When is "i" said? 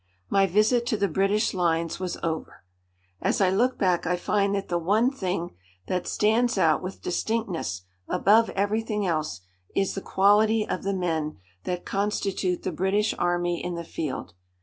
3.39-3.51, 4.07-4.15